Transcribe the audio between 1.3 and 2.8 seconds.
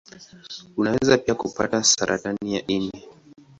kupata saratani ya